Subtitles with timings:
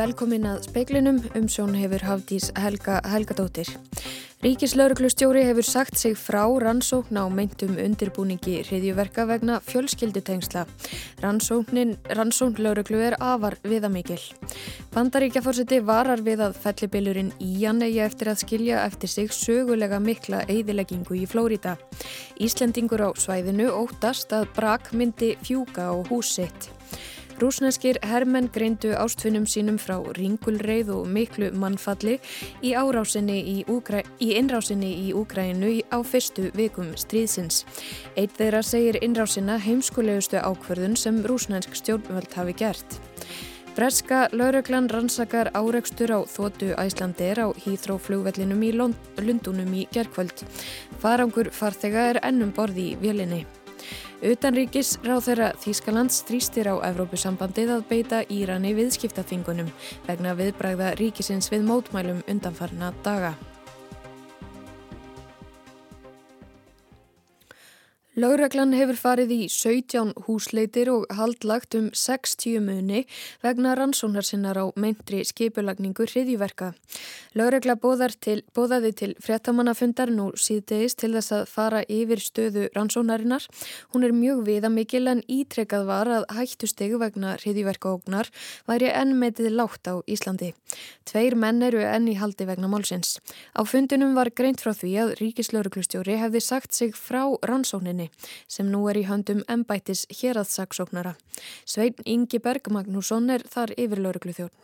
[0.00, 3.68] Velkomin að speiklinum um sjón hefur Hafdís Helga Helgadóttir.
[4.40, 10.64] Ríkislauruglustjóri hefur sagt sig frá rannsókn á meintum undirbúningi hriðjuverka vegna fjölskyldutengsla.
[11.20, 14.22] Rannsókn lauruglu er afar viðamikil.
[14.96, 21.20] Bandaríkjaforsiti varar við að fellibilurinn Ían eigi eftir að skilja eftir sig sögulega mikla eigðileggingu
[21.20, 21.76] í Flórida.
[22.40, 26.79] Íslendingur á svæðinu óttast að brak myndi fjúka á húsitt.
[27.40, 32.18] Rúsneskir hermenn greindu ástfinnum sínum frá ringulreið og miklu mannfalli
[32.60, 37.62] í, í, í innrásinni í Úgrænu á fyrstu vikum stríðsins.
[38.20, 42.98] Eitt þeirra segir innrásina heimskulegustu ákverðun sem rúsnensk stjórnvöld hafi gert.
[43.72, 50.44] Breska lauröglan rannsakar áreikstur á þótu æslandir á hýþróflugvellinum í Lundunum í gerkvöld.
[51.00, 53.46] Farangur farþega er ennum borði í vjölinni.
[54.20, 59.70] Utanríkis ráð þeirra Þýskalands þrýstir á Evrópusambandið að beita Írani viðskiptaþingunum
[60.04, 63.32] vegna viðbræða ríkisins við mótmælum undanfarna daga.
[68.18, 73.04] Lágreglan hefur farið í 17 húsleitir og haldlagt um 60 muni
[73.38, 76.72] vegna rannsónar sinnar á meintri skipulagningu hriðjverka.
[77.38, 77.76] Lágregla
[78.18, 83.46] til, bóðaði til fréttamannafundar nú síðdegis til þess að fara yfir stöðu rannsónarinnar.
[83.94, 88.26] Hún er mjög viðamikil en ítrekkað var að hættu stegu vegna hriðjverka ógnar
[88.66, 90.50] væri enn metið látt á Íslandi.
[91.06, 93.20] Tveir menn eru enn í haldi vegna málsins.
[93.54, 97.99] Á fundinum var greint frá því að Ríkislauruglustjóri hefði sagt sig frá rannsóninni
[98.48, 101.16] sem nú er í höndum embættis héraðsaksóknara.
[101.64, 104.56] Svein Ingi Berg Magnússon er þar yfir lauruglu þjórn.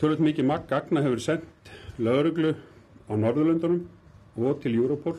[0.00, 2.54] Tölvöld mikið magg gagna hefur sendt lauruglu
[3.08, 3.86] á Norðurlöndunum
[4.36, 5.16] og til Europol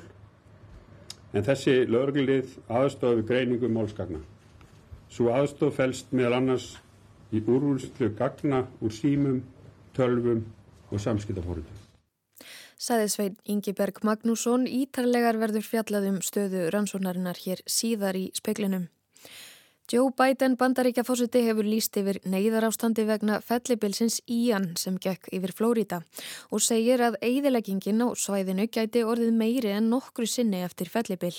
[1.34, 4.22] en þessi lauruglið aðstofi greiningu málskagna.
[5.10, 6.70] Svo aðstof fælst meðal annars
[7.32, 9.42] í úrúlslu gagna úr símum,
[9.98, 10.46] tölvum
[10.92, 11.77] og samskiptafórundum
[12.78, 18.88] saði Svein Ingiberg Magnússon ítarlegar verður fjallaðum stöðu rannsónarinnar hér síðar í speiklinum.
[19.88, 26.02] Joe Biden bandaríkja fósiti hefur líst yfir neyðarástandi vegna fellibilsins Ían sem gekk yfir Flórida
[26.52, 31.32] og segir að eigðileggingin á svæðinu gæti orðið meiri en nokkru sinni eftir fellibil.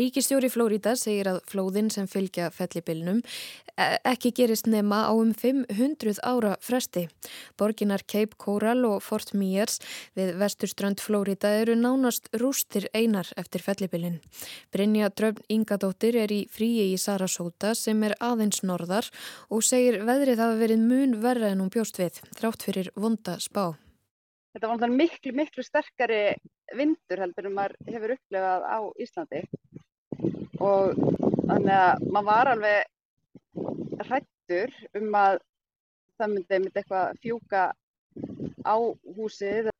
[0.00, 6.22] Ríkistjóri Flórida segir að flóðin sem fylgja fellibilnum e, ekki gerist nema á um 500
[6.24, 7.04] ára fresti.
[7.60, 9.76] Borginar Cape Coral og Fort Myers
[10.16, 14.22] við vesturströnd Flórida eru nánast rústir einar eftir fellibilin.
[14.72, 19.08] Brynja Dröfn Ingadóttir er í fríi í Sarasota sem er aðeins norðar
[19.50, 23.74] og segir veðrið hafa verið mun verra en hún bjóst við, þrátt fyrir vonda spá.
[24.54, 26.36] Þetta var miklu, miklu sterkari
[26.78, 29.40] vindur heldur en maður hefur upplefað á Íslandi
[30.62, 30.94] og
[31.48, 35.40] þannig að maður var alveg hrættur um að
[36.18, 37.64] það myndi, myndi eitthvað fjúka
[38.62, 38.76] á
[39.16, 39.70] húsið.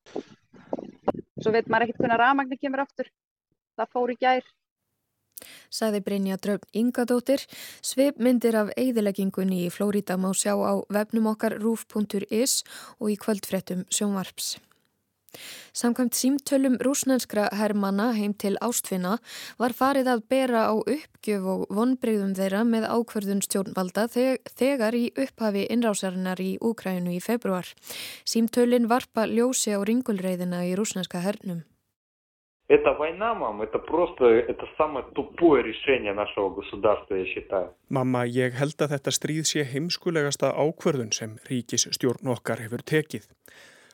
[1.38, 3.10] Svo veit maður ekkert hvernig rafmagni kemur aftur.
[3.78, 4.50] Það fór í gær
[5.70, 7.46] Saði Brynja Dröfn Ingadóttir.
[7.82, 12.62] Svipmyndir af eigðileggingunni í Flórida má sjá á vefnum okkar rúf.is
[13.00, 14.56] og í kvöldfrettum sjónvarps.
[15.74, 19.16] Samkvæmt símtölum rúsnenskra hermana heim til ástfinna
[19.58, 25.66] var farið að bera á uppgjöf og vonbreyðum þeirra með ákverðun stjórnvalda þegar í upphafi
[25.74, 27.66] innrásarinnar í Úkrænu í februar.
[28.22, 31.64] Símtölin varpa ljósi á ringulreiðina í rúsnenska hernum.
[32.69, 37.73] Эта война, мам, это просто, это самое тупое решение нашего государства, я считаю.
[37.89, 43.25] Mamma, ég held að þetta stríð sé heimskulegasta ákverðun sem ríkis stjórn okkar hefur tekið.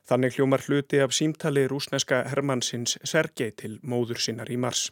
[0.06, 4.92] Þannig hljómar hluti af símtali rúsneska Hermannsins Sergei til móður sinnar í mars.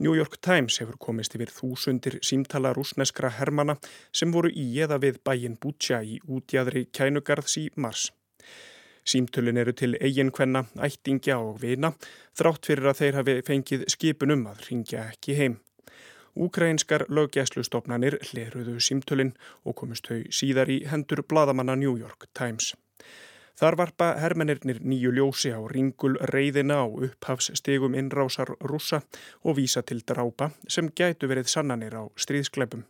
[0.00, 3.76] New York Times hefur komist yfir þúsundir símtala rúsneskra Hermanna
[4.16, 8.08] sem voru í eða við bæin Bútsja í útjæðri kænugarðs í mars.
[9.05, 11.91] Símtölin eru til eiginkvenna, ættingja og vina
[12.37, 15.59] þrátt fyrir að þeir hafi fengið skipun um að ringja ekki heim.
[16.35, 22.73] Úkrænskar löggæslustofnanir hliruðu símtölin og komist þau síðar í hendur bladamanna New York Times.
[23.55, 28.99] Þar varpa hermennirnir nýju ljósi á ringul reyðina á upphafsstegum innrásar rúsa
[29.45, 32.83] og vísa til drápa sem gætu verið sannanir á stríðskleipum.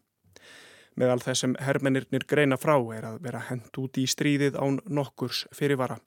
[0.95, 5.43] Meðal þess sem hermennirnir greina frá er að vera hend út í stríðið án nokkurs
[5.55, 5.97] fyrirvara.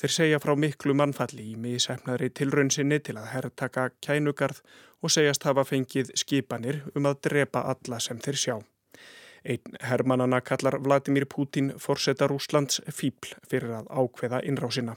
[0.00, 4.62] Þeir segja frá miklu mannfalli í misefnaðri tilraunsinni til að herrtaka kænugarð
[5.02, 8.56] og segjast hafa fengið skipanir um að drepa alla sem þeir sjá.
[9.44, 14.96] Einn hermannana kallar Vladimir Putin forsetta Rúslands fíbl fyrir að ákveða innrásina.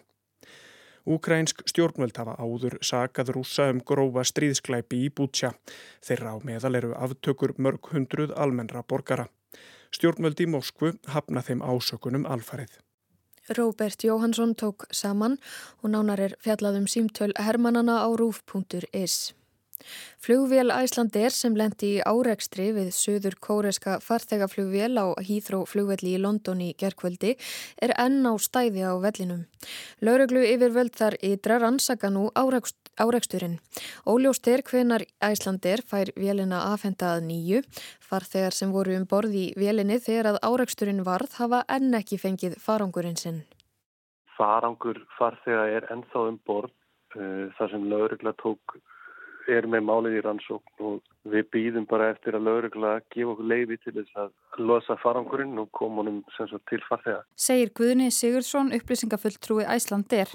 [1.05, 5.51] Úkrænsk stjórnvöld hafa áður sakað rúsa um grófa stríðsklæpi í Bútsja.
[6.01, 9.27] Þeirra á meðal eru aftökur mörg hundruð almennra borgara.
[9.93, 12.81] Stjórnvöld í Moskvu hafna þeim ásökunum alfarið.
[13.53, 15.37] Róbert Jóhansson tók saman
[15.83, 19.35] og nánar er fjallaðum símtöl hermannana á rúf.is.
[20.25, 26.63] Flugvél Æslandir sem lendi í árekstri við söður kóreska farþegaflugvél á Hýþró flugvelli í London
[26.65, 27.35] í gerkvöldi
[27.83, 29.43] er enn á stæði á vellinum.
[30.01, 33.59] Lauruglu yfir völd þar ytra rannsaka nú áreksturinn.
[34.07, 37.61] Óljóst er hvenar Æslandir fær vélina afhendað nýju.
[37.99, 42.57] Farþegar sem voru um borð í vélinni þegar að áreksturinn varð hafa enn ekki fengið
[42.63, 43.43] farangurinn sinn.
[44.35, 46.73] Farangur farþega er ennþá um borð
[47.15, 48.79] uh, þar sem laurugla tók
[49.51, 53.77] er með málið í rannsókn og við býðum bara eftir að laurugla gefa okkur leiði
[53.81, 56.21] til þess að losa farangurinn og koma honum
[56.69, 57.23] til farþega.
[57.35, 60.29] Segir Guðni Sigurdsson upplýsingafulltrúi Æslandir.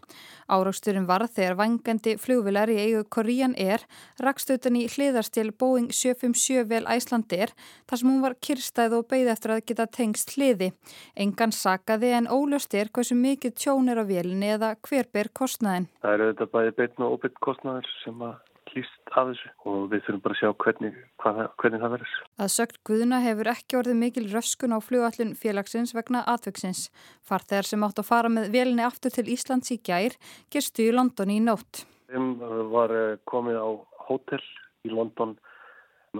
[0.51, 3.87] Áraugsturin var þegar vangandi flugvilar í eigu Korean Air
[4.23, 7.55] rakst utan í hliðarstil Boeing 757 vel Æslandir
[7.87, 10.73] þar sem hún var kirstæð og beigð eftir að geta tengst hliði.
[11.15, 15.91] Engan sakaði en ólöst er hversu mikið tjón er á vélinni eða hver ber kostnaðin.
[16.03, 18.39] Það eru þetta bæði beitn og óbeitt kostnaðir sem að
[18.73, 22.15] hlýst af þessu og við þurfum bara að sjá hvernig, hvað, hvernig það verður.
[22.41, 26.89] Að sögt Guðuna hefur ekki orðið mikil röskun á flugallun félagsins vegna atvöksins.
[27.27, 30.17] Farþegar sem átt að fara með velinni aftur til Íslands í gær
[30.53, 31.85] gerstu í London í nótt.
[32.11, 33.69] Þeim uh, var uh, komið á
[34.09, 34.43] hótel
[34.87, 35.37] í London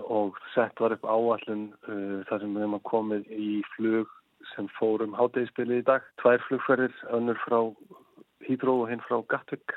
[0.01, 4.11] og sett var upp áallun uh, þar sem þeim var komið í flug
[4.55, 6.07] sem fórum hátegisbilið í dag.
[6.23, 7.61] Tvær flugferðir, önnur frá
[8.47, 9.75] Hýdró og hinn frá Gattvik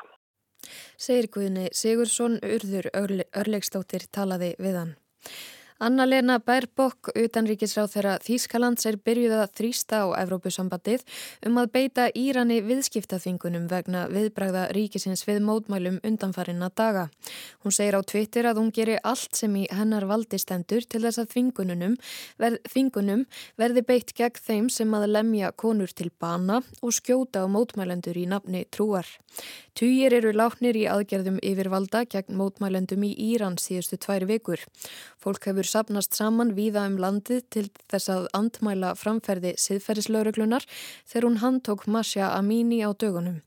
[0.97, 4.95] segir Guðni Sigursson urður örlegstóttir talaði við hann.
[5.83, 11.01] Anna-Lena Bærbokk, utanríkisráð þeirra Þýskalands er byrjuð að þrýsta á Evrópusambandið
[11.49, 17.09] um að beita Írani viðskiptaþvingunum vegna viðbragða ríkisins við mótmælum undanfarinna daga.
[17.65, 21.19] Hún segir á Twitter að hún gerir allt sem í hennar valdi stendur til þess
[21.19, 21.97] að þvingunum,
[22.39, 23.27] verð,
[23.59, 28.23] verði beitt gegn þeim sem að lemja konur til bana og skjóta á mótmælendur í
[28.31, 29.09] nafni trúar.
[29.75, 34.61] Týjir eru látnir í aðgerðum yfirvalda gegn mótmælendum í Íran síðustu tvær vikur.
[35.17, 40.67] Fólk hefur sapnast saman víða um landið til þess að andmæla framferði siðferðislauruglunar
[41.09, 43.41] þegar hún handtók Masja Amini á dögunum.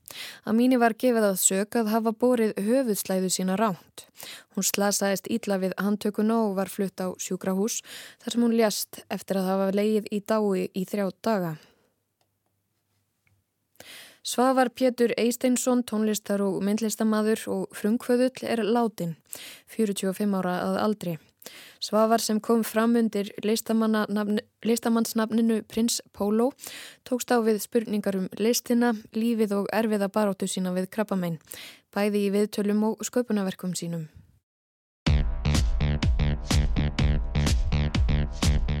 [0.45, 4.07] Amini var gefið að sög að hafa borið höfuðslæðu sína ránt.
[4.55, 7.79] Hún slasaðist ítla við handtökuna og var flutt á sjúkrahús
[8.21, 11.57] þar sem hún ljast eftir að hafa leið í dái í þrjá daga.
[14.27, 19.13] Svavar Pétur Eisteinsson, tónlistar og myndlistamadur og frungföðull er látin,
[19.71, 21.13] 45 ára að aldri.
[21.79, 26.51] Svavar sem kom fram undir listamannsnafninu Prins Pólo
[27.07, 31.39] tókst á við spurningar um listina, lífið og erfiða baróttu sína við krabbamein,
[31.93, 34.16] bæði í viðtölum og sköpunarverkum sínum.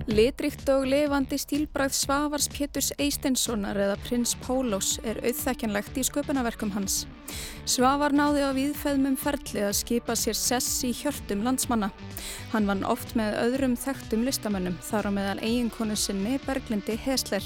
[0.07, 7.01] Litrikt og levandi stílbræð Svavars Péturs Eistenssonar eða prins Pólós er auðþækjanlegt í sköpunarverkum hans.
[7.67, 11.89] Svavar náði á viðfæðmum ferli að skipa sér sess í hjörtum landsmanna.
[12.53, 17.43] Hann vann oft með öðrum þekktum listamönnum þar á meðal eiginkonu sinni Berglindi Hesler.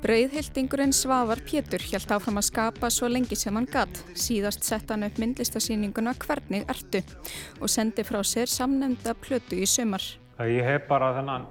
[0.00, 4.00] Breiðhildingurinn Svavar Pétur hjælt áfram að skapa svo lengi sem hann gatt.
[4.16, 7.04] Síðast sett hann upp myndlistasýninguna Hvernig ertu
[7.60, 10.08] og sendi frá sér samnemnda plötu í sömar
[10.40, 11.46] að ég hef bara þennan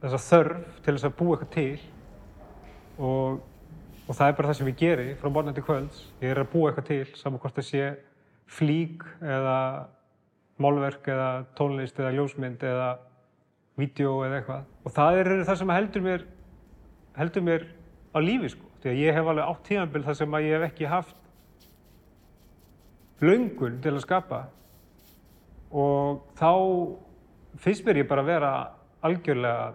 [0.00, 1.80] þessa þörf til þess að búa eitthvað til
[3.00, 3.40] og,
[4.06, 6.00] og það er bara það sem ég geri frá morgun til kvölds.
[6.22, 7.90] Ég er að búa eitthvað til saman hvort það sé
[8.50, 9.58] flík eða
[10.60, 12.88] málverk eða tónlist eða ljósmynd eða
[13.80, 14.64] vídeo eða eitthvað.
[14.84, 16.26] Og það er það sem heldur mér,
[17.16, 17.68] heldur mér
[18.12, 18.66] á lífi sko.
[18.80, 21.16] Því að ég hef alveg átt tímanbill þar sem að ég hef ekki haft
[23.20, 24.40] laungun til að skapa
[25.76, 26.52] og þá
[27.58, 28.50] fyrst verð ég bara að vera
[29.02, 29.70] algjörlega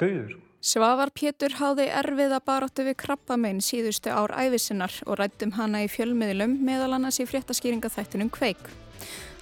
[0.00, 0.34] döður.
[0.34, 0.42] Sko.
[0.66, 6.56] Svavar Pétur háði erfiða baróttu við krabbamein síðustu ár æfisinnar og rættum hana í fjölmiðlum
[6.66, 8.64] meðal annars í fréttaskýringaþættinum Kveik.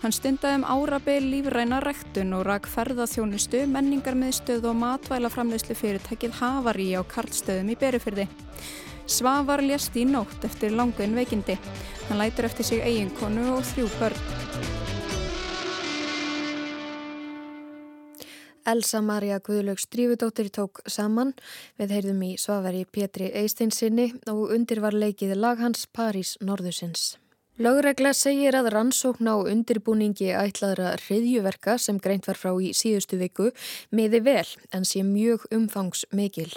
[0.02, 7.00] Hann stundaði um árabeil lífræna rektun og rak ferðaþjónustu, menningarmiðstöð og matvælaframleyslu fyrirtækið Havari á
[7.08, 8.28] Karlstöðum í Berufyrði.
[9.08, 11.56] Svavar ljast í nótt eftir langun veikindi.
[12.10, 14.73] Hann lætur eftir sig eiginkonu og þrjú börn.
[18.64, 21.35] Elsa Maria Guðlaugs Drífudóttir tók saman.
[21.80, 27.14] Við heyrðum í Svavari Pétri Eisteinsinni og undir var leikið lag hans París Norðusins.
[27.54, 33.52] Lögregla segir að rannsókn á undirbúningi ætlaðra hriðjuverka sem greint var frá í síðustu viku
[33.94, 36.49] miði vel en sé mjög umfangs mikil.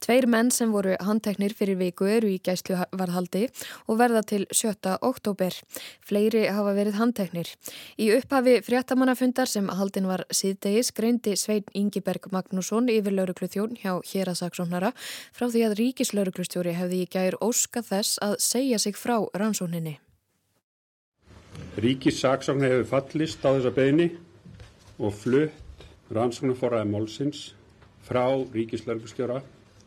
[0.00, 3.44] Tveir menn sem voru handteknir fyrir viku eru í gæslu varðhaldi
[3.92, 4.96] og verða til 7.
[5.10, 5.52] oktober.
[6.00, 7.52] Fleiri hafa verið handteknir.
[8.00, 13.98] Í upphafi fréttamannafundar sem haldin var síðdegis greindi Svein Ingiberg Magnússon yfir lauruglu þjón hjá
[14.00, 19.98] Hjerasaksónara frá því að ríkislauruglustjóri hefði í gæri óska þess að segja sig frá rannsókninni.
[21.78, 24.08] Ríkissaksókn hefur fallist á þessa beini
[24.98, 27.42] og flutt rannsóknarforraði málsins
[28.08, 29.36] frá ríkislörgustjóra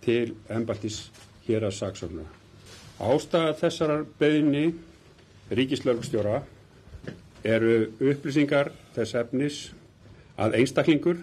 [0.05, 1.09] til ennbaltis
[1.47, 2.29] hér að saksóknara.
[3.01, 4.69] Ástæða þessar beini
[5.51, 6.39] ríkislörgustjóra
[7.43, 9.59] eru upplýsingar þess efnis
[10.39, 11.19] að einstaklingur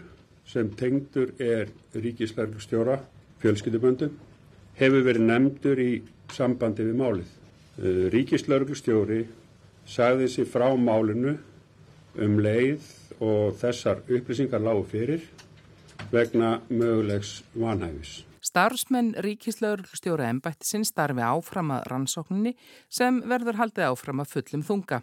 [0.49, 3.01] sem tengdur er ríkislörgustjóra
[3.41, 4.13] fjölskylduböndum
[4.77, 5.91] hefur verið nefndur í
[6.35, 7.29] sambandi við málið.
[8.13, 9.23] Ríkislörgustjóri
[9.89, 11.39] sagði sér frá málinu
[12.19, 12.87] um leið
[13.25, 15.25] og þessar upplýsingar lágu fyrir
[16.13, 18.23] vegna mögulegs vanhæfis.
[18.49, 22.55] Starfsmenn ríkislauglustjóra embættisinn starfi áfram að rannsókninni
[22.89, 25.01] sem verður haldið áfram að fullum þunga.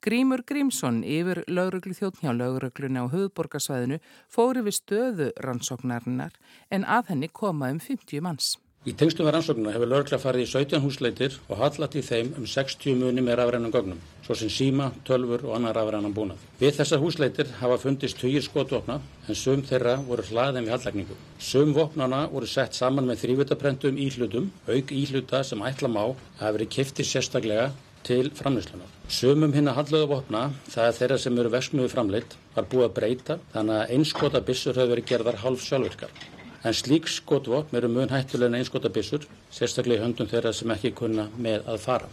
[0.00, 4.00] Grímur Grímsson yfir lauruglu þjóttn hjá laurugluna á höfuborgarsvæðinu
[4.32, 6.34] fóri við stöðu rannsóknarinnar
[6.72, 8.56] en að henni koma um 50 manns.
[8.88, 12.46] Í tengstum við rannsóknuna hefur lögregla farið í 17 húsleitir og hallat í þeim um
[12.48, 13.98] 60 muni með rafrænum gögnum,
[14.30, 16.38] svo sem síma, tölfur og annar rafrænan búnað.
[16.60, 21.16] Við þessar húsleitir hafa fundist hugir skotvopna en sum þeirra voru hlaðin við hallagningu.
[21.42, 26.54] Sum vopnana voru sett saman með þrývitaprendum íhlutum, auk íhluta sem ætla má að hafa
[26.58, 27.70] verið kiftir sérstaklega
[28.06, 28.98] til framlýslunar.
[29.10, 32.98] Sumum hinn að handlaðu vopna, það er þeirra sem eru versmiðu framleitt, var búið að
[33.00, 36.14] breyta þannig að einskota bissur hefur verið gerðar hálf sjálfvirkar
[36.60, 41.30] en slík skotvopn eru mun hættulega en einskotabissur, sérstaklega í höndum þeirra sem ekki kunna
[41.40, 42.10] með að fara.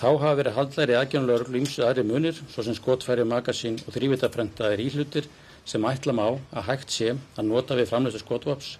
[0.00, 5.28] Þá hafa verið haldlæri aðgjónulegur ímsu aðri munir, svo sem skotfæri, magasín og þrývitaprentaðir íhlutir
[5.68, 8.70] sem ætla má að hægt sé að nota við framleistu skotvops,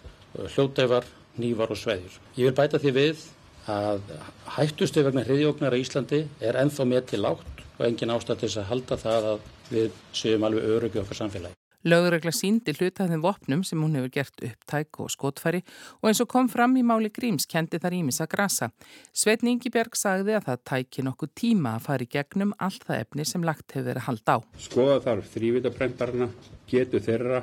[0.54, 1.04] hljótæfar,
[1.36, 2.16] nývar og sveðjur.
[2.40, 3.28] Ég vil bæta því við
[3.68, 4.00] að
[4.56, 8.70] hættustu vegna hriðjóknar á Íslandi er enþá með til lágt og engin ástæð til að
[8.72, 11.59] halda það að við séum alveg örugju okkar samfélagi.
[11.80, 15.62] Lögregla síndi hluta þeim vopnum sem hún hefur gert upptæk og skotfæri
[16.02, 18.68] og eins og kom fram í máli Gríms kendi þar ímis að grasa.
[19.16, 23.26] Sveitn Ingiberg sagði að það tæki nokkuð tíma að fara í gegnum allt það efni
[23.30, 24.38] sem lagt hefur verið að halda á.
[24.60, 26.28] Skoða þar þrývitaprentarna,
[26.68, 27.40] getu þeirra,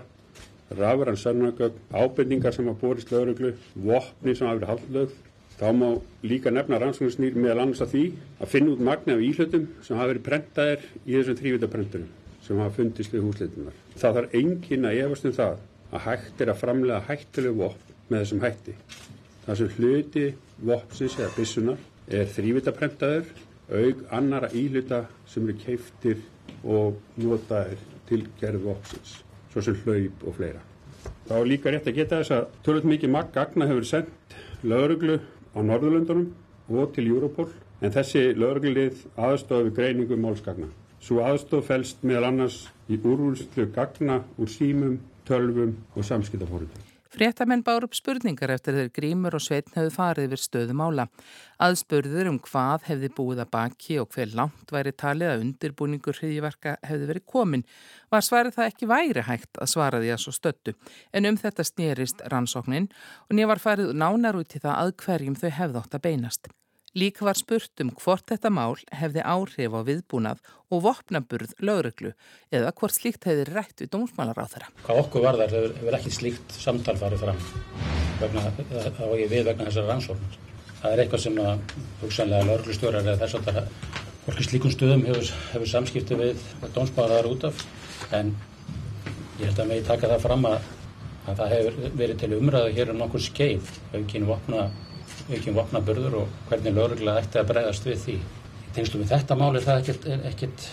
[0.77, 5.17] rafran sannagögg, ábendingar sem hafa borist lögreglu, vopni sem hafa verið haldlögð.
[5.58, 5.88] Þá má
[6.22, 8.06] líka nefna rannsóknarsnýr meðal annars að því
[8.38, 12.75] að finna út magna af íhlutum sem hafa verið prentaðir í þessum þrývitaprentunum sem hafa
[12.77, 13.75] fundist við húsleitunar.
[14.00, 15.60] Það þarf engin að efast um það
[15.92, 18.75] að hægt er að framlega hættilegu vopn með þessum hætti.
[19.46, 20.25] Það sem hluti
[20.70, 23.30] vopnsins eða bissunar er þrývitaprentaður,
[23.68, 26.24] aug annara íluta sem eru keiftir
[26.63, 29.18] og notaðir til gerð vopnsins,
[29.51, 30.63] svo sem hlaup og fleira.
[31.27, 35.20] Það var líka rétt að geta þess að tölvöld mikið magg gagna hefur sendt lauruglu
[35.56, 36.30] á Norðurlöndunum
[36.72, 37.50] og til Europol
[37.82, 40.70] en þessi lauruglið aðstofi greiningu málskagna.
[41.07, 42.55] Svo aðstof fælst meðal annars
[42.91, 44.97] í úrúrslu gagna úr símum,
[45.27, 46.81] tölvum og samskiptafóruðum.
[47.07, 51.05] Fréttamenn bár upp spurningar eftir þeir grímur og sveitn hefðu farið yfir stöðumála.
[51.63, 56.75] Aðspurður um hvað hefði búið að baki og hver langt væri talið að undirbúningur hriðiverka
[56.83, 57.65] hefði verið komin,
[58.11, 60.75] var svarið það ekki væri hægt að svara því að svo stöttu.
[61.15, 62.91] En um þetta snýrist rannsóknin
[63.29, 66.51] og nýja var farið nánar út í það að hverjum þau hefði átt að beinast.
[66.98, 70.39] Lík var spurt um hvort þetta mál hefði áhrif á viðbúnað
[70.74, 72.13] og vopnaburð lögreglu
[72.50, 74.72] eða hvort slíkt hefði rætt við dómsmálar á þeirra.
[74.88, 77.44] Hvað okkur var þar hefur ekki slíkt samtal farið fram
[78.18, 78.48] vegna,
[78.98, 80.39] þá ég við vegna þessar rannsóknar.
[80.80, 83.62] Það er eitthvað sem að hugsanlega lögreglustjórar eða þess að
[84.25, 87.62] fólki slíkun stöðum hefur, hefur samskipti við dómsmálar út af
[88.18, 88.34] en
[89.38, 90.68] ég held að mig taka það fram að,
[91.27, 94.68] að það hefur verið til umræðu hér um nokkur skeið aukinn vopna
[95.27, 98.17] aukin vopnaburður og hvernig lögurlega ætti að bregðast við því.
[98.67, 100.67] Í tengslu við þetta mál er það ekkert, ekkert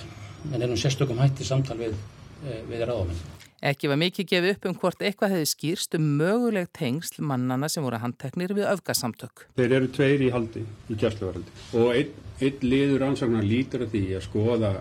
[0.52, 1.96] en ennum sérstökum hætti samtal við,
[2.44, 3.22] eh, við ráðamenn.
[3.64, 7.82] Ekki var mikið gefið upp um hvort eitthvað hefði skýrst um möguleg tengsl mannana sem
[7.82, 9.46] voru handteknir við öfgasamtök.
[9.56, 12.12] Þeir eru tveir í haldi, í kjærsluvaraldi og einn,
[12.44, 14.74] einn liður ansvagnar lítur að því að skoða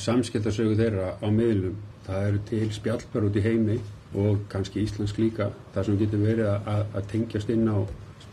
[0.00, 1.76] samskiptasögu þeirra á miðlum.
[2.06, 3.78] Það eru til spjallbar út í heimi
[4.16, 7.84] og kannski íslensk líka, það sem getur verið að, að tengjast inn á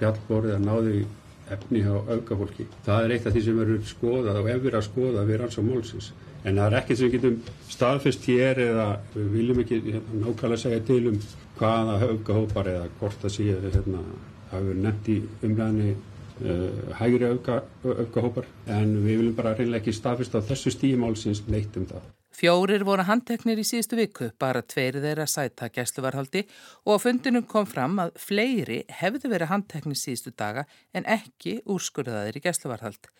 [0.03, 0.93] spjallborðið að náðu
[1.53, 2.67] efni á aukafólki.
[2.85, 5.39] Það er eitt af því sem verður skoðað og ef við erum að skoða við
[5.41, 6.07] rannsá málsins.
[6.43, 7.35] En það er ekkert sem við getum
[7.71, 11.19] staðfest hér eða við viljum ekki hérna, nákvæmlega segja til um
[11.59, 14.01] hvaða aukahópar eða hvort það sé hérna,
[14.51, 15.17] hafi verið nefnt í
[15.47, 21.79] umræðinni uh, hægri öfgahópar en við viljum bara reynilega ekki staðfist á þessu stímálsins neitt
[21.79, 22.11] um það.
[22.33, 26.41] Fjórir voru handteknir í síðustu viku, bara tveir þeirra sæta gæsluvarhaldi
[26.87, 30.65] og á fundinum kom fram að fleiri hefðu verið handteknir síðustu daga
[30.97, 33.11] en ekki úrskurðaðir í gæsluvarhald.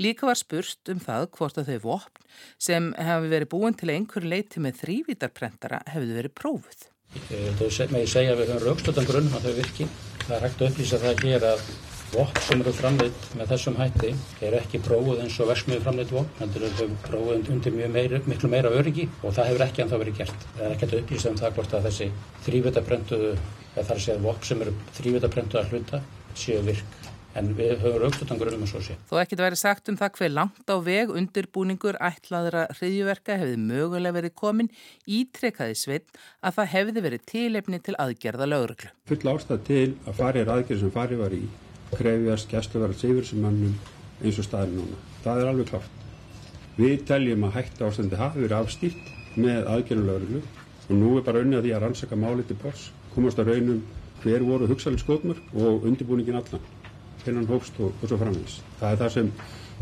[0.00, 2.26] Líka var spurst um það hvort að þau vopn
[2.56, 6.88] sem hefði verið búin til einhver leiti með þrývítarprentara hefðu verið prófuð.
[7.12, 9.88] Þau segja að við höfum raukstötan grunn að þau virki.
[10.22, 13.76] Það er hægt að upplýsa það að gera að Vopn sem eru framleitt með þessum
[13.78, 14.10] hætti
[14.44, 18.50] er ekki prófuð eins og versmiðu framleitt vopn, þannig að þau prófuð undir meira, miklu
[18.52, 20.44] meira öryggi og það hefur ekki anþá verið gert.
[20.58, 22.08] Það er ekkert að upplýsa um það hvort að þessi
[22.44, 23.30] þrývitaðprentuðu,
[23.70, 26.02] eða þar séð vopn sem eru þrývitaðprentuða hluta,
[26.42, 27.00] séu virk.
[27.32, 28.98] En við höfum rauktutangur um að svo sé.
[29.08, 34.18] Þó ekkert væri sagt um það hver langt á veg undirbúningur ætlaðra hriðjuverka hefði mögulega
[34.18, 34.68] verið komin
[35.08, 36.12] ítrekkaði sveit
[36.44, 38.92] að það hefði verið tilefni til aðgerða löguröklu.
[39.08, 41.44] Full ástæð til að farið aðgerð sem farið var í
[41.96, 43.74] krefjast gæsluverðals yfir sem mannum
[44.22, 45.00] eins og staðir núna.
[45.24, 45.98] Það er alveg klátt.
[46.76, 50.42] Við teljum að hætta ástandi hafi verið afstýrt með aðgerðulegurlu
[50.88, 53.82] og nú er bara unnið að því að rannsaka málið til bors, komast að raunum
[54.22, 56.64] hver voru hugsalega skotmur og undirbúningin allan,
[57.26, 58.60] hennan hófst og, og svo framins.
[58.80, 59.34] Það er það sem,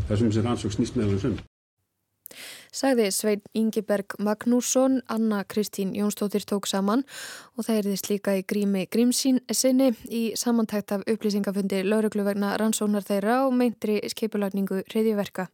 [0.09, 1.39] það sem rannsók snýst meðal þessum
[2.71, 7.03] sagði Svein Ingeberg Magnússon, Anna Kristín Jónsdóttir tók saman
[7.57, 13.05] og það erðist líka í grími grímsín sinni í samantækt af upplýsingafundi lauruglu vegna rannsónar
[13.07, 15.49] þeirra og meintri skipulagningu reyðiverka.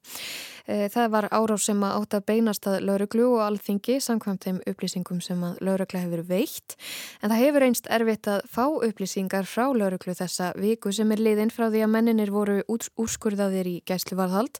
[0.67, 4.57] Eh, það var árás sem að átt að beinast að lauruglu og alþingi samkvæmt þeim
[4.67, 6.75] upplýsingum sem að laurugla hefur veitt.
[7.24, 11.53] En það hefur einst erfitt að fá upplýsingar frá lauruglu þessa viku sem er liðinn
[11.55, 14.59] frá því að menninir voru úrskurðaðir í gæsluvarðhald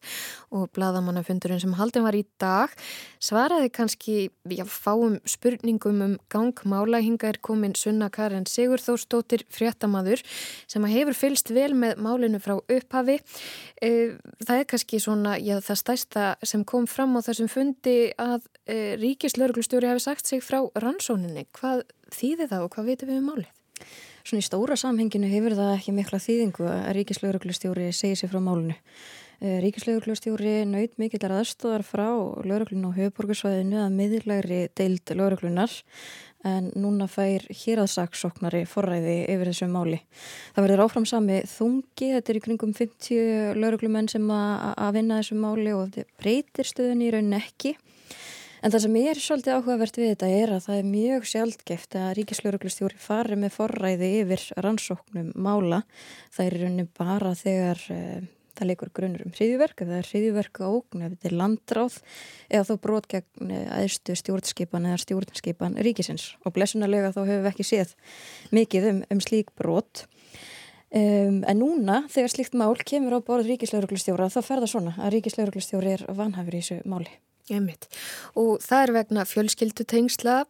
[0.55, 2.71] og bladamannafundurinn sem haldin var í dag
[3.19, 7.03] svaraði kannski já, fáum spurningum um gangmála.
[7.03, 10.23] Hinga er komin Sunna Karin Sigurþórsdóttir fréttamaður
[10.71, 13.19] sem hefur fylst vel með málinu frá upphafi.
[13.83, 18.13] Eh, það er kannski svona, já það stæði stærsta sem kom fram á þessum fundi
[18.17, 21.47] að e, ríkislauruglustjóri hefði sagt sig frá rannsóninni.
[21.53, 23.49] Hvað þýðir það og hvað veitum við um málið?
[24.27, 28.75] Svona í stóra samhenginu hefur það ekki mikla þýðingu að ríkislauruglustjóri segi sig frá málinu.
[29.39, 32.07] E, ríkislauruglustjóri naut mikillar aðstóðar frá
[32.45, 35.73] lauruglun og höfuborgarsvæðinu að miðurlegri deild lauruglunar
[36.47, 39.99] en núna fær hér að saksóknari forræði yfir þessu máli.
[40.55, 45.38] Það verður áfram sami þungi, þetta er í kringum 50 lauruglumenn sem að vinna þessu
[45.41, 47.75] máli og þetta breytir stöðun í raunin ekki.
[48.65, 52.07] En það sem er svolítið áhugavert við þetta er að það er mjög sjálfgeft að
[52.17, 55.83] ríkislauruglustjóri fari með forræði yfir rannsóknum mála.
[56.33, 58.25] Það er í raunin bara þegar eh,
[58.58, 61.98] það leikur grunnur um hriðjverk eða hriðjverk á ógn ef þetta er landráð
[62.50, 67.52] eða þó brot gegn aðstu eh, stjórnskipan eða stjórnskipan ríkisins og blessunarlega þá hefur við
[67.54, 67.96] ekki séð
[68.56, 70.04] mikið um, um slík brot
[70.89, 75.17] um, en núna þegar slíkt mál kemur á borð ríkislauruglustjóra þá fer það svona að
[75.17, 77.13] ríkislauruglustjóri er vanhafur í þessu máli
[77.48, 77.88] Einmitt.
[78.36, 80.41] Og það er vegna fjölskyldu tengsla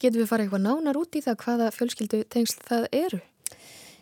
[0.00, 3.20] getur við farið eitthvað nánar út í það hvaða fjölskyldu tengsl það eru?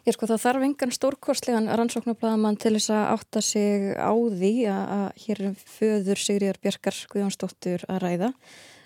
[0.06, 5.06] Ég sko það þarf engan stórkostlegan rannsóknarblæðamann til þess að átta sig á því að
[5.24, 8.28] hér er föður Sigriðar Björkar Guðjónsdóttur að ræða.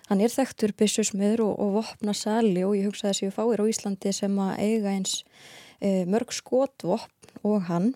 [0.08, 3.60] Hann er þekktur byssusmiður og, og vopna sali og ég hugsa þess að ég fáir
[3.60, 5.12] á Íslandi sem að eiga eins
[5.76, 7.90] e, mörg skotvopn og hann.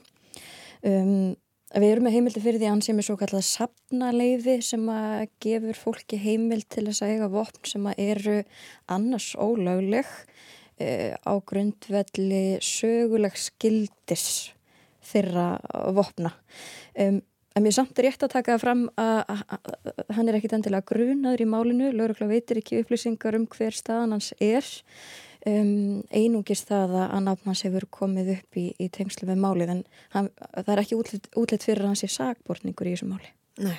[0.84, 1.32] Um,
[1.72, 5.24] við erum með heimildi fyrir því að hann sem er svo kallað sapnaleifi sem að
[5.46, 8.36] gefur fólki heimild til þess að eiga vopn sem að eru
[8.98, 10.12] annars ólögleg
[10.80, 14.54] á grundvelli söguleg skildis
[15.04, 15.58] þeirra
[15.94, 16.32] vopna.
[16.98, 17.20] Um,
[17.54, 19.44] en mér samt er rétt að taka fram að
[20.16, 24.32] hann er ekkit endilega grunaður í málinu, laurugla veitir ekki upplýsingar um hver staðan hans
[24.42, 24.66] er.
[25.44, 29.82] Um, einungist það að nafn hans hefur komið upp í, í tengslu með málið en
[30.14, 33.28] hann, það er ekki útlitt, útlitt fyrir hans í sagbortningur í þessu máli.
[33.62, 33.76] Nei,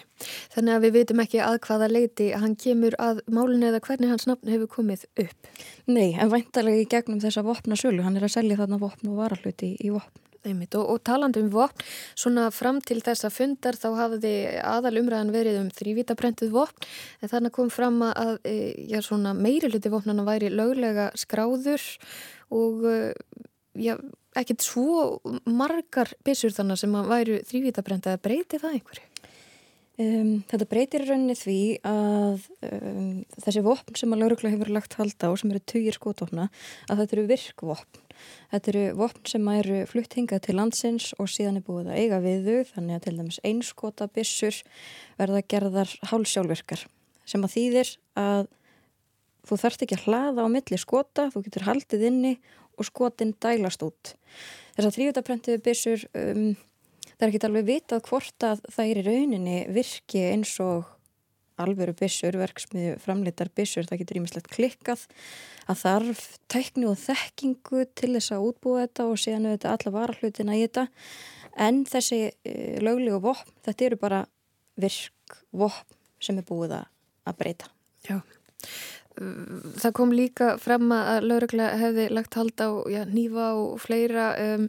[0.54, 4.24] þannig að við veitum ekki að hvaða leiti hann kemur að málinu eða hvernig hans
[4.30, 5.50] nafn hefur komið upp.
[5.92, 9.20] Nei, en væntalega í gegnum þessa vopna sölu, hann er að selja þarna vopn og
[9.20, 10.22] varalluti í vopn.
[10.46, 11.84] Einmitt, og, og talandu um vopn,
[12.16, 16.88] svona fram til þessa fundar þá hafði aðal umræðan verið um þrývitaprentið vopn
[17.20, 18.56] en þannig kom fram að e,
[18.88, 19.02] já,
[19.34, 21.84] meiri hluti vopnana væri löglega skráður
[22.54, 23.00] og e,
[23.90, 23.98] já,
[24.38, 25.18] ekkert svo
[25.50, 29.10] margar byssur þannig sem væri þrývitaprentið að breyti það einhverju.
[29.96, 35.30] Um, þetta breytir rauninni því að um, þessi vopn sem að laurugla hefur lagt halda
[35.32, 36.50] á sem eru tugir skotofna
[36.90, 38.02] að þetta eru virkvopn.
[38.52, 42.20] Þetta eru vopn sem eru flutt hingað til landsins og síðan er búið að eiga
[42.24, 44.60] við þau þannig að til dæmis einskotabissur
[45.22, 46.86] verða gerðar hálsjálfvirkar
[47.26, 48.46] sem að þýðir að
[49.48, 52.36] þú þarft ekki að hlaða á milli skota, þú getur haldið inni
[52.76, 54.16] og skotin dælast út.
[54.76, 56.50] Þessar þrjútaprentiðu bissur um,
[57.16, 60.92] það er ekki alveg vitað hvort að það er í rauninni virki eins og
[61.62, 65.06] alveru byssur, verksmiðu framleitar byssur, það getur ímislegt klikkað.
[65.72, 70.58] Að þarf tækni og þekkingu til þess að útbúa þetta og séðan auðvitað alla varahlutina
[70.58, 70.88] í þetta.
[71.66, 74.26] En þessi e, löglegu vopn, þetta eru bara
[74.84, 77.72] virk vopn sem er búið að breyta.
[78.06, 78.20] Já,
[79.16, 84.68] það kom líka frem að lauruglega hefði lagt hald á já, nýfa og fleira um,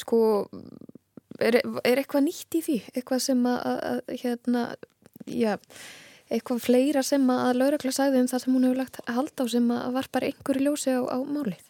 [0.00, 0.20] sko
[1.40, 2.78] er, er eitthvað nýtt í því?
[2.94, 3.58] Eitthvað sem að,
[3.92, 4.64] að hérna
[5.26, 5.56] já,
[6.30, 9.74] eitthvað fleira sem að laurugla sagði um það sem hún hefur lagt hald á sem
[9.74, 11.66] að var bara einhverju ljósi á, á málið?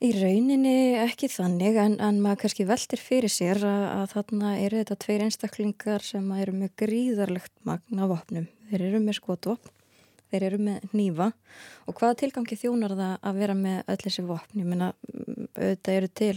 [0.00, 4.78] Í rauninni ekki þannig en, en maður kannski veldir fyrir sér að, að þarna eru
[4.80, 8.46] þetta tveir einstaklingar sem eru með gríðarlegt magna vopnum.
[8.70, 9.74] Þeir eru með skotvopn,
[10.32, 11.26] þeir eru með nýfa
[11.84, 14.62] og hvaða tilgangi þjónar það að vera með öll þessi vopn?
[14.62, 14.88] Ég meina,
[15.58, 16.32] auðvitað eru til,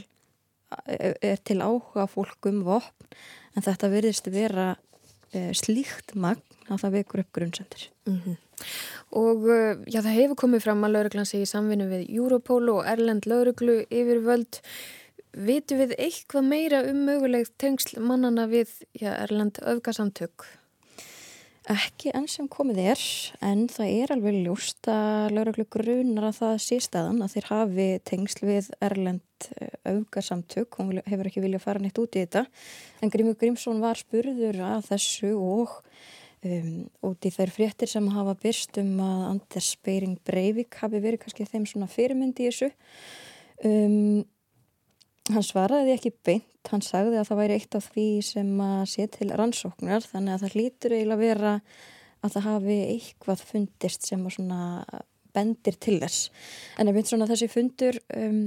[0.88, 3.14] er til áhuga fólkum vopn
[3.56, 4.74] en þetta verðist vera
[5.34, 7.88] Eh, slíkt magn að það vekur upp grunnsendir.
[8.06, 8.36] Mm -hmm.
[9.18, 12.86] Og eh, já, það hefur komið fram að lauruglan sé í samvinnu við Europol og
[12.86, 14.62] Erlend lauruglu yfir völd.
[15.34, 20.46] Vitu við eitthvað meira um mögulegt tengsl mannana við já, Erlend öfgasamtök?
[21.66, 23.02] Ekki enn sem komið er,
[23.42, 28.00] en það er alveg ljóst að lauruglu grunar að það sé staðan að þeir hafi
[28.06, 29.22] tengsl við Erlend
[29.58, 32.46] eh, augasamtök, hún hefur ekki viljað fara neitt út í þetta,
[33.02, 35.80] en Grímur Grímsson var spurður að þessu og
[36.44, 41.26] um, út í þær fréttir sem hafa byrst um að Anders Beiring Breivik hafi verið
[41.26, 42.72] kannski þeim svona fyrirmyndi í þessu.
[43.64, 44.24] Um,
[45.32, 49.06] Hann svaraði ekki beint, hann sagði að það væri eitt af því sem að sé
[49.14, 51.54] til rannsóknar þannig að það hlýtur eiginlega vera
[52.24, 54.60] að það hafi eitthvað fundist sem að svona
[55.34, 56.28] bendir til þess.
[56.76, 58.44] En ég mynd svona þessi fundur, um,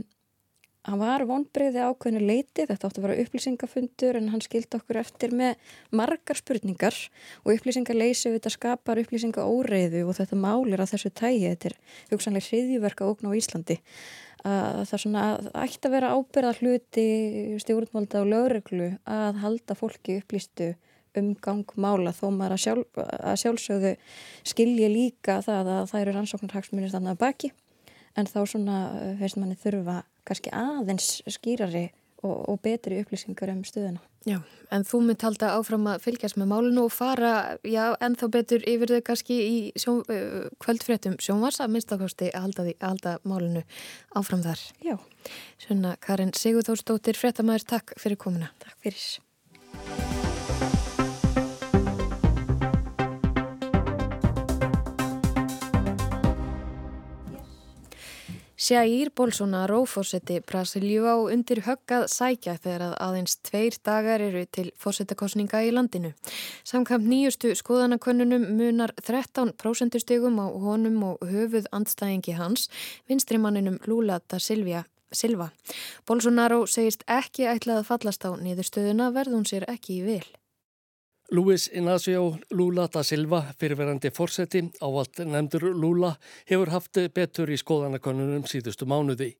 [0.86, 5.34] hann var vonbreiði ákveðinu leiti, þetta átti að vera upplýsingafundur en hann skildi okkur eftir
[5.34, 5.56] með
[5.98, 6.96] margar spurningar
[7.42, 11.76] og upplýsingarleysi við þetta skapar upplýsingaóreiðu og þetta málir að þessu tægi, þetta er
[12.12, 13.78] hugsanlega hriðjúverka ógn á Íslandi.
[14.46, 15.22] Að það svona
[15.58, 17.06] ætti að vera ábyrða hluti
[17.64, 20.76] stjórnvalda og lögreglu að halda fólki upplýstu
[21.18, 23.92] um gangmála þó maður að, sjálf, að sjálfsögðu
[24.46, 27.50] skilji líka það að það eru rannsóknarhagsmunir þannig að baki.
[28.16, 28.76] En þá svona
[29.18, 31.88] veist manni þurfa kannski aðeins skýrari
[32.24, 34.02] og, og betri upplýsingar um stöðuna.
[34.26, 34.40] Já,
[34.74, 38.90] en þú mynd halda áfram að fylgjast með málinu og fara, já, ennþá betur yfir
[38.96, 43.62] þau kannski í sjón, uh, kvöldfréttum sjónvars að minnstakosti að halda, að halda málinu
[44.18, 44.64] áfram þar.
[44.82, 44.96] Já.
[45.62, 48.50] Svona Karin Sigurþórsdóttir, fréttamaður, takk fyrir komuna.
[48.64, 49.06] Takk fyrir.
[58.66, 64.72] Jair Bolsonaro fórseti Brasilíu á undir höggað sækja þegar að aðeins tveir dagar eru til
[64.82, 66.10] fórsetakostninga í landinu.
[66.66, 72.66] Samkvæmt nýjustu skoðanakönnunum munar 13% stegum á honum og höfuð andstæðingi hans,
[73.06, 75.52] vinstrimanninum Lula da Silva.
[76.08, 80.26] Bolsonaro segist ekki ætlað að fallast á niðurstöðuna verðun sér ekki í vil.
[81.30, 86.12] Luis Inácio Lula da Silva, fyrirverandi fórseti, ávalt nefndur Lula,
[86.46, 89.32] hefur haft betur í skoðanakonunum síðustu mánuði.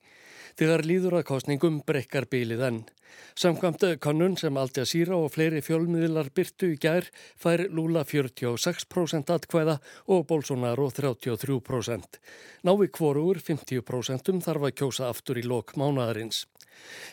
[0.59, 2.81] Þegar líður að kostningum brekkar bílið enn.
[3.39, 7.07] Samkvæmt konun sem Al Jazeera og fleiri fjölmiðlar byrtu í gær
[7.39, 9.79] fær Lula 46% atkvæða
[10.11, 12.19] og Bolsonaro 33%.
[12.67, 16.49] Nái kvorur 50% þarf að kjósa aftur í lok mánadarins.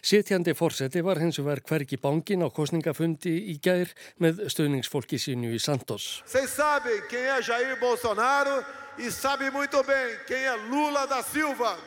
[0.04, 5.60] Sitjandi fórseti var hins vegar hvergi bángin á kostningafundi í gær með stöðningsfólki sínu í
[5.64, 6.24] Santos.
[6.28, 8.58] Þeir sabi quem é Jair Bolsonaro
[9.00, 11.78] e sabi muito bem quem é Lula da Silva.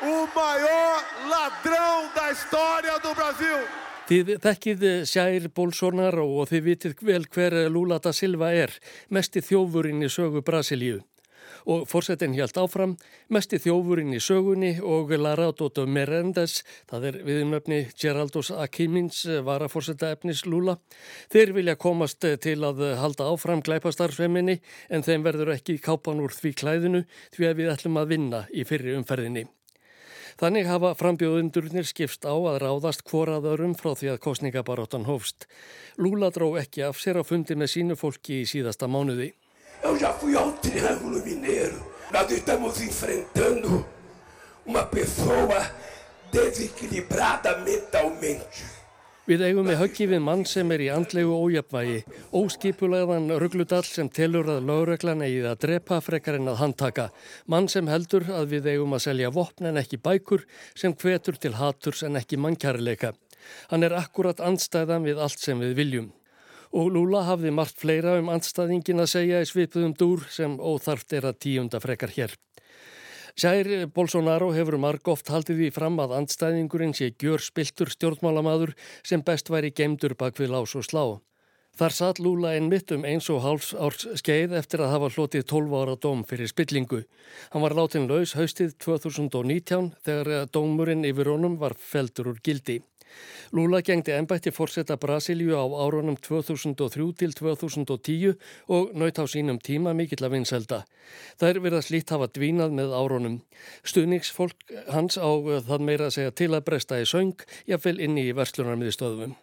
[0.00, 3.60] O maior ladrão da história do Brasil.
[4.08, 8.72] Þið þekkið Jair Bolsonaro og þið vitið vel hver Lula da Silva er,
[9.10, 11.02] mesti þjófurinn í sögu Brasilíu
[11.68, 12.94] og fórsetin hjælt áfram,
[13.28, 20.78] mesti þjófurinn í sögunni og Laradoto Merendes, það er viðnöfni Geraldos Akimins varafórseta efnis Lula.
[21.32, 26.56] Þeir vilja komast til að halda áfram glæpastarfseminni en þeim verður ekki kápan úr því
[26.62, 27.04] klæðinu
[27.36, 29.44] því að við ætlum að vinna í fyrri umferðinni.
[30.38, 35.48] Þannig hafa frambjóðundurnir skipst á að ráðast hvoraðarum frá því að kostningabaróttan hófst.
[35.98, 39.32] Lula dró ekki af sér að fundi með sínu fólki í síðasta mánuði.
[39.82, 41.86] Eu já fui ao Triângulo Mineiro.
[42.12, 43.86] Nós estamos enfrentando
[44.66, 45.70] uma pessoa
[46.32, 48.78] desequilibrada mentalmente.
[49.28, 51.98] Við eigum með höggi við mann sem er í andlegu ójapvægi,
[52.32, 57.08] óskipulegðan ruggludall sem telur að lögreglan eigið að drepa frekar en að handtaka.
[57.44, 61.58] Mann sem heldur að við eigum að selja vopn en ekki bækur sem hvetur til
[61.60, 63.12] haturs en ekki mannkjærleika.
[63.68, 66.08] Hann er akkurat andstæðan við allt sem við viljum.
[66.76, 71.30] Og Lula hafði margt fleira um andstæðingin að segja í svipuðum dúr sem óþarft er
[71.30, 72.34] að tíunda frekar hér.
[73.38, 78.74] Sjær Bolsonaro hefur marg oft haldið því fram að andstæðingurinn sé gjör spiltur stjórnmálamadur
[79.06, 81.04] sem best væri gemdur bak við lás og slá.
[81.78, 85.44] Þar satt Lula einn mitt um eins og hálfs árs skeið eftir að hafa hlotið
[85.52, 87.04] 12 ára dóm fyrir spillingu.
[87.52, 92.80] Hann var látin laus haustið 2019 þegar dómurinn yfir honum var feldur úr gildi.
[93.52, 98.34] Lula gengdi ennbætti fórsetta Brasilíu á árunum 2003 til 2010
[98.68, 100.82] og naut á sínum tíma mikill að vinselda.
[101.40, 103.40] Það verið að slítt hafa dvínað með árunum.
[103.84, 105.30] Stuðningsfólk hans á
[105.64, 109.38] það meira að segja til að bresta í söng, jáfnvel inni í verslunarmiðstöðum.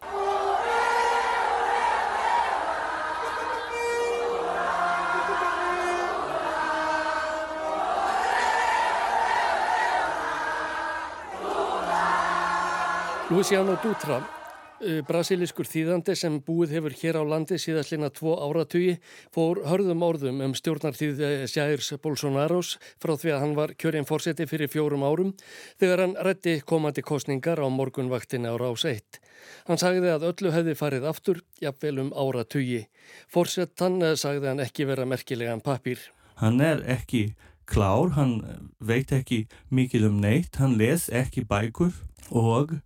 [13.36, 18.94] Luciano Dutra, uh, brasiliskur þýðandi sem búið hefur hér á landi síðastlina tvo áratugi,
[19.34, 21.20] fór hörðum orðum um stjórnartíð
[21.52, 25.34] Sjærs Bolsonaros frá því að hann var kjörinn fórseti fyrir fjórum árum
[25.76, 29.20] þegar hann rétti komandi kostningar á morgunvaktinni á rás 1.
[29.68, 32.86] Hann sagði að öllu hefði farið aftur, jafnvel um áratugi.
[33.28, 36.00] Fórsetan uh, sagði hann ekki vera merkilegan papír.
[36.40, 37.26] Hann er ekki
[37.68, 38.38] klár, hann
[38.80, 41.92] veit ekki mikil um neitt, hann les ekki bækur
[42.32, 42.78] og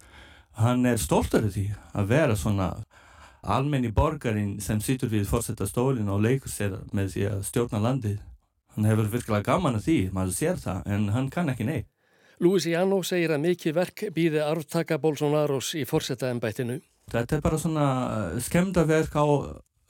[0.61, 2.73] hann er stoltar af því að vera svona
[3.41, 8.19] almenni borgarinn sem situr við fórsetta stólinn og leikur sér með því að stjórna landið.
[8.75, 11.89] Hann hefur virkilega gaman af því, maður sér það, en hann kann ekki neitt.
[12.41, 16.79] Luciano segir að mikið verk býði arftaka Bolsonaros í fórsetaembættinu.
[17.11, 17.89] Þetta er bara svona
[18.41, 19.27] skemdaverk á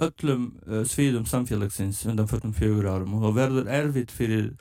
[0.00, 4.54] öllum uh, svíðum samfélagsins undan 44 árum og verður erfitt fyrir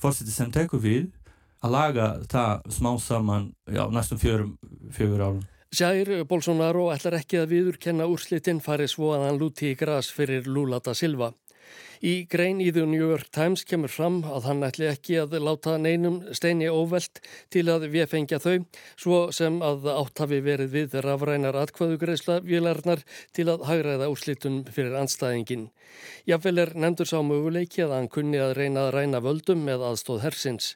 [0.00, 1.08] fórseti sem tekur við
[1.60, 4.52] að laga það smá saman já, næstum fjörum,
[4.96, 5.42] fjögur árum.
[5.70, 10.48] Jair Bolsonaro ætlar ekki að viðurkenna úrslitinn farið svo að hann lúti í gras fyrir
[10.50, 11.28] Lula da Silva.
[12.02, 15.76] Í grein í The New York Times kemur fram að hann ætli ekki að láta
[15.78, 17.20] neinum steini óvelt
[17.54, 18.66] til að við fengja þau,
[18.98, 23.04] svo sem að átt hafi verið við rafrænar atkvæðugreisla vilarnar
[23.36, 25.68] til að hagræða úrslitun fyrir anstæðingin.
[26.26, 30.24] Jáfnvel er nefndur sá möguleiki að hann kunni að reyna að ræna völdum með aðstóð
[30.26, 30.74] hersins.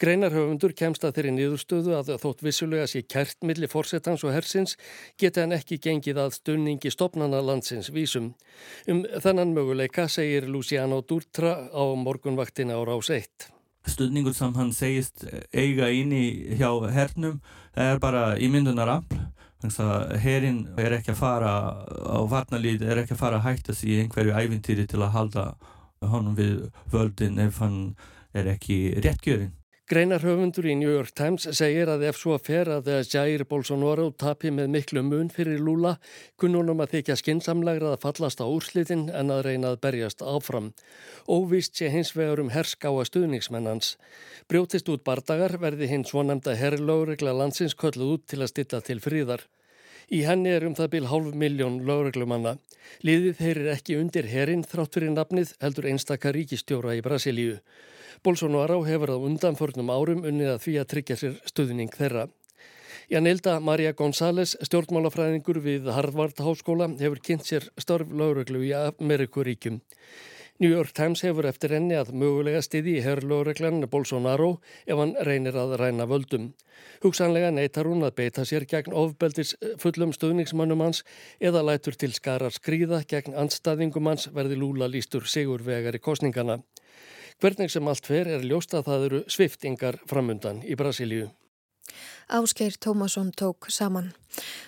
[0.00, 4.76] Greinarhöfundur kemst að þeirri niðurstöðu að þótt vissulega sé kært milli fórsetans og hersins
[5.20, 8.34] geta hann ekki gengið að stunningi stopnana landsins vísum.
[8.90, 13.48] Um þennan möguleika segir Luciano Durtra á morgunvaktina á rás 1.
[13.86, 17.40] Stunningur sem hann segist eiga inni hjá hernum
[17.76, 19.22] er bara ímyndunar afl.
[20.22, 24.00] Herinn er ekki að fara á varnalít, er ekki að fara að hætta sig í
[24.02, 25.46] einhverju ævintýri til að halda
[26.04, 27.96] honum við völdin ef hann
[28.36, 29.54] er ekki réttgjörinn.
[29.86, 34.72] Greinarhöfundur í New York Times segir að ef svo fer að Jair Bolsonaro tapi með
[34.74, 35.92] miklu mun fyrir Lula
[36.42, 40.72] kunnunum að þykja skinsamlegra að fallast á úrslitin en að reyna að berjast áfram.
[41.30, 43.94] Óvist sé hins vegar um herskáa stuðningsmennans.
[44.50, 49.46] Brjótist út bardagar verði hins svonemda herrlögregla landsins kölluð út til að stilla til fríðar.
[50.06, 52.52] Í henni er um það bíl hálf miljón lögreglumanna.
[53.02, 57.56] Liðið heyrir ekki undir herrin þrátt fyrir nafnið heldur einstaka ríkistjóra í Brasilíu.
[58.22, 62.28] Bolsonaro hefur á undanförnum árum unnið að því að tryggja sér stuðning þeirra.
[63.10, 69.80] Janilda Maria González, stjórnmálafræðingur við Harvard Háskóla, hefur kynnt sér störf lögreglu í Amerikuríkjum.
[70.58, 74.54] New York Times hefur eftir enni að mögulega stiði í herrlögreglan Bolsonaro
[74.88, 76.46] ef hann reynir að ræna völdum.
[77.02, 81.02] Hugsanlega neytar hún að beita sér gegn ofbeldis fullum stuðningsmannum hans
[81.44, 86.62] eða lætur til skarar skrýða gegn anstaðingum hans verði lúla lístur sigurvegar í kostningana.
[87.36, 91.34] Hvernig sem allt fer er ljóst að það eru sviftingar framundan í Brasilíu.
[92.28, 94.14] Áskeir Tómasson tók saman.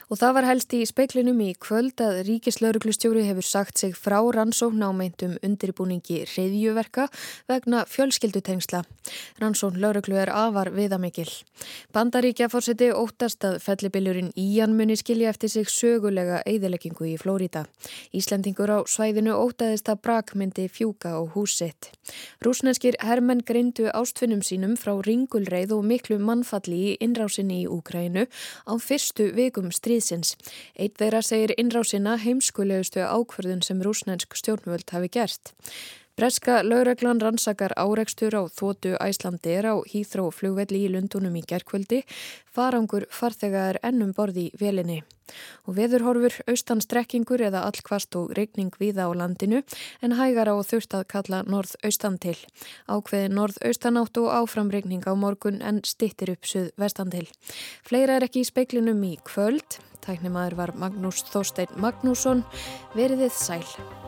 [0.08, 4.80] Og það var helst í speiklinum í kvöld að Ríkislauruglustjóri hefur sagt sig frá rannsókn
[4.80, 7.08] á meintum undirbúningi reyðjuverka
[7.50, 8.80] vegna fjölskyldutengsla.
[9.42, 11.28] Rannsókn lauruglu er afar viðamikil.
[11.92, 17.66] Bandaríkja fórseti óttast að fellibiljurinn Ían muni skilja eftir sig sögulega eigðileggingu í Flórida.
[18.16, 21.92] Íslandingur á svæðinu óttaðist að brak myndi fjúka á húsitt.
[22.40, 28.26] Rúsneskir hermenn grindu ástfinnum sínum frá ringulreið og miklu mannfalli í innrásinni í Úkrænu
[28.68, 30.34] á fyrstu vikum stríðsins.
[30.76, 35.54] Eitt þeirra segir innrásina heimskulegustu ákverðun sem rúsnænsk stjórnvöld hafi gert.
[36.18, 42.00] Breska laureglan rannsakar áreikstur á þótu Æslandir á Hýþró flugvelli í Lundunum í gerkvöldi.
[42.50, 44.96] Farangur farþega er ennum borði í velinni.
[45.70, 49.62] Og veðurhorfur austan strekkingur eða allkvast og regning viða á landinu
[50.02, 52.34] en hægar á þurft að kalla norð-austan til.
[52.90, 57.28] Ákveði norð-austan átt og áfram regning á morgun en stittir upp suð vestan til.
[57.86, 59.78] Fleira er ekki í speiklinum í kvöld.
[60.02, 62.42] Tæknimaður var Magnús Þorstein Magnússon.
[62.98, 64.07] Veriðið sæl.